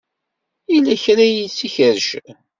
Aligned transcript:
Yella 0.71 0.95
kra 1.03 1.21
ay 1.27 1.47
tt-ikerrcen. 1.49 2.29